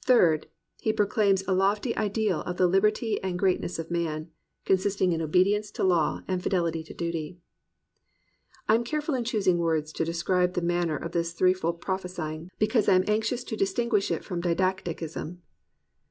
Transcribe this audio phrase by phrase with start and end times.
[0.00, 0.46] Third,
[0.78, 4.30] he proclaims a lofty ideal of the liberty and great ness of man,
[4.64, 7.38] consisting in obedience to law and fidehty to duty.
[8.66, 12.88] I am careful in choosing words to describe the manner of this threefold prophesying, because
[12.88, 15.42] I am anxious to distinguish it from didacticism.